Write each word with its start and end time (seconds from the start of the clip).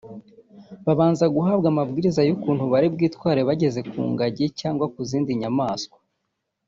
babanza 0.85 1.25
guhabwa 1.35 1.67
amabwiriza 1.73 2.21
y’ukuntu 2.27 2.63
bari 2.73 2.87
bwitware 2.95 3.41
bageze 3.49 3.79
ku 3.89 3.99
ngagi 4.11 4.45
cyangwa 4.59 4.85
ku 4.93 4.99
zindi 5.09 5.31
nyamaswa 5.41 5.97